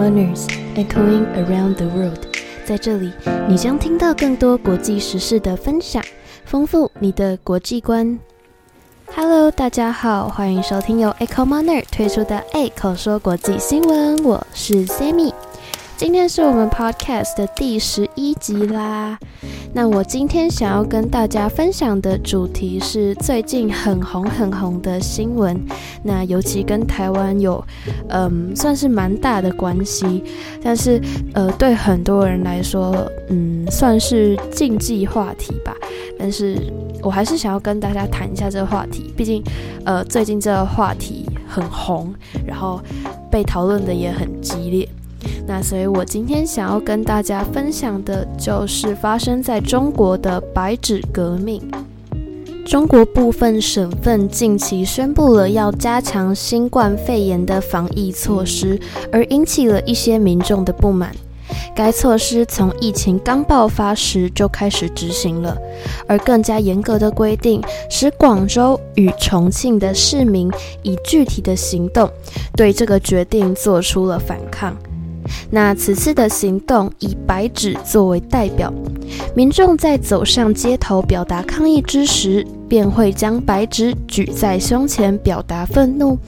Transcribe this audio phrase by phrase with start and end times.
[0.00, 0.46] Manners
[0.76, 2.20] Echoing Around the World，
[2.64, 3.12] 在这里
[3.46, 6.02] 你将听到更多国际时事的分享，
[6.46, 8.18] 丰富你的国际观。
[9.14, 15.34] Hello，大家好，欢迎收听由 Echo Manner 推出的 Echo 说国际新闻，我是 Sammy。
[16.00, 19.18] 今天是我们 Podcast 的第十一集啦。
[19.74, 25.62] 那我今天想要跟大家分享的主题是最近很红很红的新闻，
[26.02, 27.62] 那尤其跟台湾有，
[28.08, 30.24] 嗯，算是蛮大的关系。
[30.62, 30.98] 但是，
[31.34, 35.76] 呃，对很多人来说，嗯，算是禁忌话题吧。
[36.18, 36.56] 但是
[37.02, 39.44] 我还是想要跟大家谈一下这个话题，毕竟，
[39.84, 42.14] 呃，最近这个话题很红，
[42.46, 42.80] 然后
[43.30, 44.88] 被讨论的也很激烈。
[45.46, 51.60] 那所以，我今天想要跟大家分享的就是发生在中国的白纸革命。
[52.64, 58.78] 中国部分省份近期宣布了要加强新冠肺炎的防疫措施，
[59.10, 61.10] 而引起了一些民众的不满。
[61.74, 65.56] 该措施从疫情刚爆发时就开始执行了，
[66.06, 70.48] 而更加严格的规定使广州与重庆的市民
[70.82, 72.08] 以具体的行动
[72.54, 74.76] 对这个决定做出了反抗。
[75.50, 78.72] 那此次的行动以白纸作为代表，
[79.34, 86.18] 民众在走上街头表达抗议之时，便会将白纸举在胸前表达愤怒。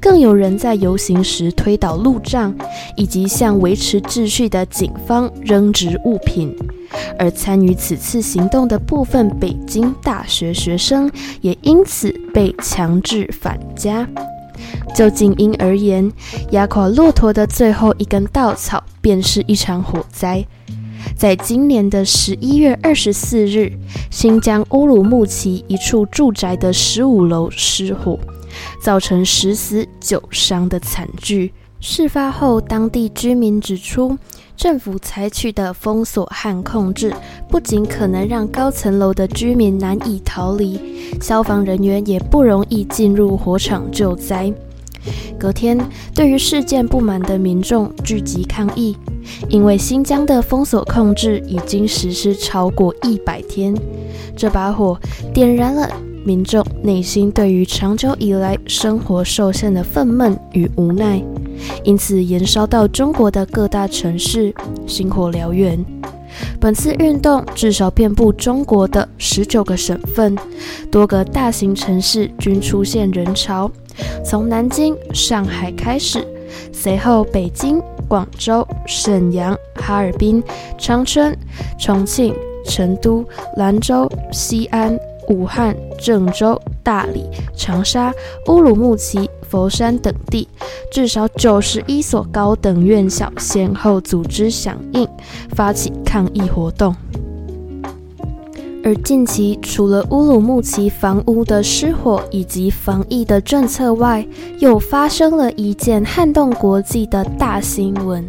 [0.00, 2.54] 更有人在游行时推倒路障，
[2.96, 6.56] 以及向维持秩序的警方扔掷物品。
[7.18, 11.10] 而参与此次行动的部分北京大学学生，
[11.42, 14.08] 也因此被强制返家。
[14.94, 16.10] 就静音而言，
[16.50, 20.44] 压垮骆驼的最后一根稻草，便是一场火灾。
[21.16, 23.72] 在今年的十一月二十四日，
[24.10, 28.18] 新疆乌鲁木齐一处住宅的十五楼失火，
[28.82, 31.52] 造成十死九伤的惨剧。
[31.80, 34.18] 事发后，当地居民指出，
[34.58, 37.14] 政府采取的封锁和控制，
[37.48, 40.76] 不仅可能让高层楼的居民难以逃离，
[41.20, 44.52] 消防人员也不容易进入火场救灾。
[45.38, 45.78] 隔天，
[46.12, 48.96] 对于事件不满的民众聚集抗议，
[49.48, 53.72] 因为新疆的封锁控制已经实施超过一百天，
[54.36, 54.98] 这把火
[55.32, 55.88] 点燃了
[56.24, 61.22] 民众内心对于长久以来生活受限的愤懑与无奈，
[61.84, 64.54] 因此延烧到中国的各大城市，
[64.86, 65.84] 星火燎原。
[66.60, 70.36] 本次运动至少遍布中国的十九个省份，
[70.90, 73.70] 多个大型城市均出现人潮。
[74.24, 76.24] 从南京、上海开始，
[76.72, 80.42] 随后北京、广州、沈阳、哈尔滨、
[80.78, 81.36] 长春、
[81.78, 83.24] 重庆、成都、
[83.56, 84.96] 兰州、西安、
[85.28, 87.24] 武汉、郑州、大理、
[87.56, 88.12] 长沙、
[88.46, 90.46] 乌鲁木齐、佛山等地，
[90.92, 95.08] 至少九十一所高等院校先后组织响应，
[95.50, 96.94] 发起抗议活动。
[98.84, 104.26] 而近期，除了乌鲁木齐房屋的失火以及防疫的政策外，
[104.60, 108.24] 又发生了一件撼动国际的大新闻。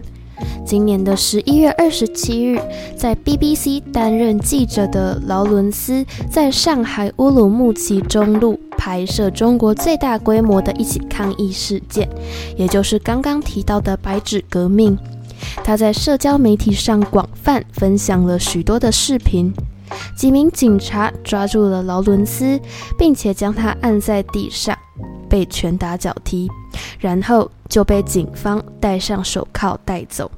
[0.69, 2.61] 今年的十一月二十七日，
[2.95, 12.07] 在 BBC 担任记者的劳伦斯，在上海乌鲁木齐中路拍摄中国最大规模的一起抗议事件，
[12.55, 14.95] 也就是刚刚提到的白纸革命。
[15.63, 19.51] 他在社交媒体上广泛分享了许多的视频。
[20.15, 22.59] 几名警察抓住了劳伦斯，
[22.95, 24.77] 并且将他按在地上，
[25.27, 26.47] 被拳打脚踢，
[26.99, 30.29] 然后就被警方戴上手铐带走。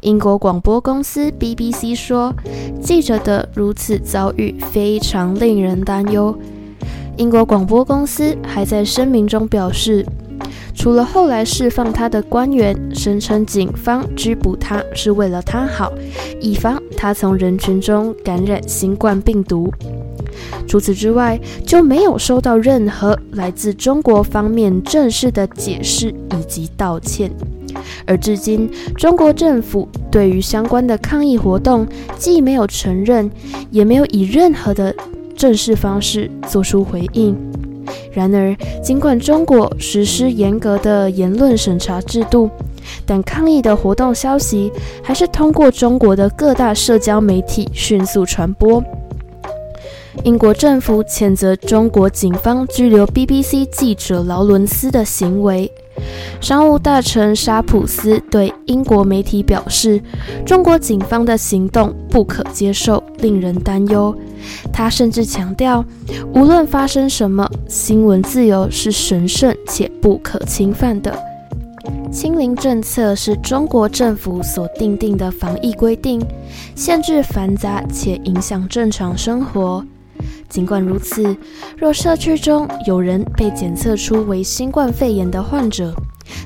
[0.00, 2.34] 英国广播公司 BBC 说，
[2.80, 6.36] 记者的如此遭遇非常令人担忧。
[7.16, 10.06] 英国广播公司还在声明中表示。
[10.74, 15.92] 除了后来释放他的官员声称警方拘捕他是为了他好，
[16.40, 19.70] 以防他从人群中感染新冠病毒。
[20.66, 27.30] 除此之外，就没有收到任何来自中国方面正式的解释以及道歉。
[28.06, 31.86] 而至今，中国政府对于相关的抗议活动
[32.16, 33.30] 既没有承认，
[33.70, 34.94] 也没有以任何的
[35.36, 37.36] 正式方式做出回应。
[38.12, 42.48] 然而，尽管中国实施严格的言论审查制度，
[43.04, 44.70] 但抗议的活动消息
[45.02, 48.82] 还是通过中国的各大社交媒体迅速传播。
[50.24, 55.70] 英国政府谴责中国警方拘留 BBC 记者劳伦斯的行为。
[56.40, 60.00] 商务大臣沙普斯对英国媒体表示
[60.44, 64.14] ：“中国警方的行动不可接受，令人担忧。”
[64.72, 65.84] 他甚至强调，
[66.34, 71.16] 无论发生什么，新闻自由是神圣且不可侵犯的。
[72.10, 76.20] 清零政策是中国政府所定定的防疫规定，
[76.74, 79.84] 限制繁杂且影响正常生活。
[80.52, 81.34] 尽管如此，
[81.78, 85.94] 若社区中有人被检测出为新冠肺炎的患者，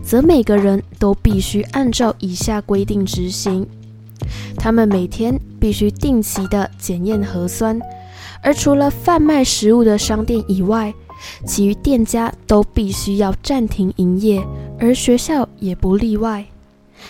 [0.01, 3.67] 则每个人都必须按照以下规定执行：
[4.57, 7.81] 他们每天必须定期的检验核酸，
[8.41, 10.95] 而除了贩卖食物的商店以外，
[11.45, 14.41] 其余店家都必须要暂停营业，
[14.79, 16.47] 而学校也不例外。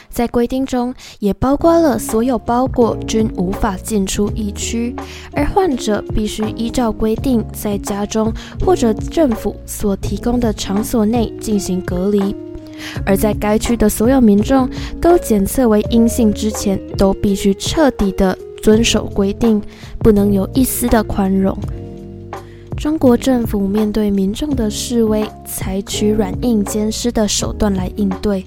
[0.09, 4.95] 在规定中也包括了所有包裹均无法进出疫区，
[5.33, 8.33] 而患者必须依照规定在家中
[8.65, 12.35] 或者政府所提供的场所内进行隔离。
[13.07, 14.69] 而在该区的所有民众
[15.01, 19.63] 都检测为阴性之前，都必须彻底的遵守规定，
[20.01, 21.57] 不能有一丝的宽容。
[22.77, 28.45] 中国政府面对民众的示威，采取软硬兼施的手段来应对。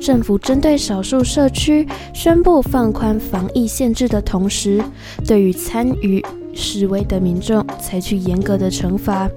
[0.00, 4.82] 政府针对少数社区宣布放宽防疫限制的同时，
[5.26, 6.24] 对于参与
[6.54, 9.28] 示威的民众采取严格的惩罚。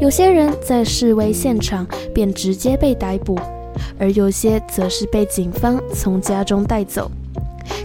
[0.00, 3.38] 有些人在示威现场便直接被逮捕，
[3.98, 7.10] 而有些则是被警方从家中带走。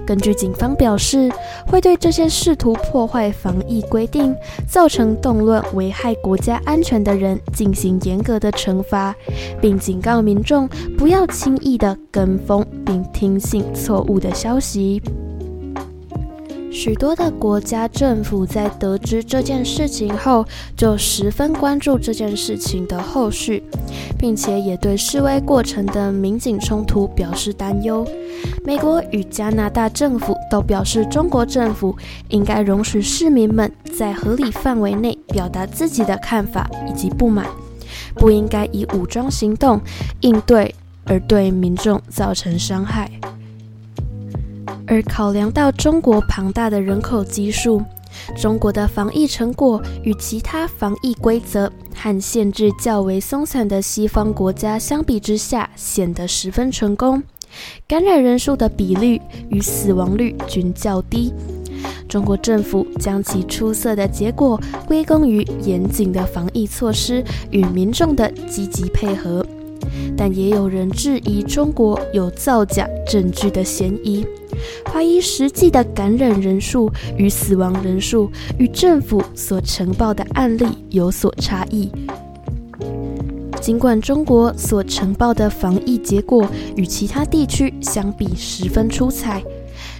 [0.05, 1.31] 根据警方表示，
[1.67, 4.35] 会对这些试图破坏防疫规定、
[4.67, 9.15] 造成动乱、危害国家安全的人进行严格的惩罚，
[9.61, 10.67] 并警告民众
[10.97, 15.01] 不要轻易的跟风并听信错误的消息。
[16.71, 20.45] 许多的国家政府在得知这件事情后，
[20.75, 23.61] 就十分关注这件事情的后续，
[24.17, 28.07] 并且也对示威过程的民警冲突表示担忧。
[28.63, 31.95] 美国与加拿大政府都表示，中国政府
[32.29, 37.45] 应该容许市民们在合理范围内表达自己的看法以及不满，
[38.15, 39.79] 不应该以武装行动
[40.21, 40.73] 应对
[41.05, 43.11] 而对民众造成伤害。
[44.91, 47.81] 而考量到中国庞大的人口基数，
[48.35, 57.23] 中国的防疫成果与其他防疫规则和限制较为松散的西方国家相比之下，显得十分成功。
[57.87, 61.33] 感染人数的比率与死亡率均较低。
[62.09, 69.45] 中国政府将其出色的结果归功于严谨的防疫措施与民众的积极配合，
[70.17, 74.25] 但也有人质疑中国有造假证据的嫌疑。
[74.91, 81.91] 怀疑实际的感染人数与死亡人数与政府所呈报的案例有所差异。
[83.61, 89.43] 尽管中国所呈报的防疫结果与其他地区相比十分出彩，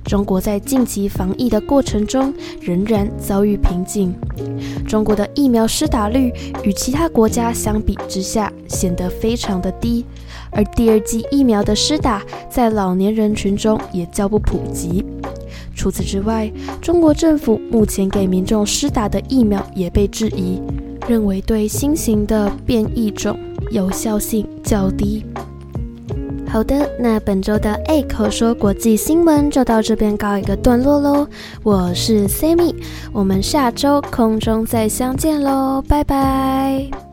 [0.03, 4.13] 中国在近期防疫的过程中仍然遭遇瓶颈。
[4.87, 6.33] 中国的疫苗施打率
[6.63, 10.05] 与其他国家相比之下显得非常的低。
[10.51, 15.05] 而第二剂疫苗的施打在老年人群中也较不普及。
[15.73, 16.51] 除此之外，
[16.81, 20.61] 中国政府目前给民众施打的疫苗也被质疑，
[21.07, 23.37] 认为对新型的变异种
[23.71, 25.25] 有效性较低。
[26.51, 31.25] 好的，那本周的 A 口说国际新闻就到这边告一个段落喽。
[31.63, 32.75] 我是 Sammy，
[33.13, 37.10] 我们下周空中再相见喽，拜拜。